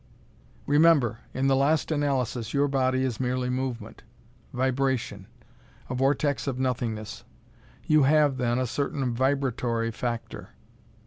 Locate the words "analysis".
1.91-2.55